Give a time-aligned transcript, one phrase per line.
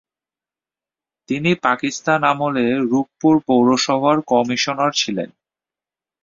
[1.29, 5.29] তিনি পাকিস্তান আমলে রংপুর পৌর সভার কমিশনার ছিলেন।